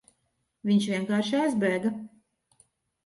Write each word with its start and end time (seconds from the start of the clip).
Viņš 0.69 0.87
vienkārši 0.93 1.37
aizbēga. 1.41 1.93